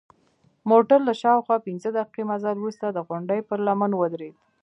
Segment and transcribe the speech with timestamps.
[0.71, 4.35] موټر له شاوخوا پنځه دقیقې مزل وروسته د غونډۍ پر لمنه ودرید.